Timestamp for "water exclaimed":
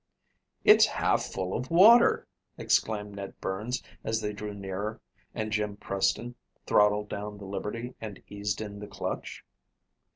1.69-3.17